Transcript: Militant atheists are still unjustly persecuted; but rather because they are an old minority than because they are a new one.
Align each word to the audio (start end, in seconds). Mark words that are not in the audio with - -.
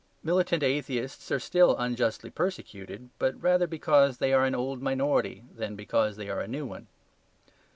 Militant 0.23 0.63
atheists 0.63 1.31
are 1.31 1.39
still 1.39 1.75
unjustly 1.77 2.31
persecuted; 2.31 3.11
but 3.19 3.39
rather 3.39 3.67
because 3.67 4.17
they 4.17 4.33
are 4.33 4.45
an 4.45 4.55
old 4.55 4.81
minority 4.81 5.43
than 5.55 5.75
because 5.75 6.15
they 6.15 6.27
are 6.27 6.39
a 6.41 6.47
new 6.47 6.65
one. 6.65 6.87